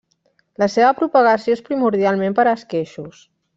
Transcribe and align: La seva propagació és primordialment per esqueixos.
La 0.63 0.67
seva 0.75 0.93
propagació 1.01 1.57
és 1.59 1.63
primordialment 1.69 2.39
per 2.41 2.49
esqueixos. 2.57 3.25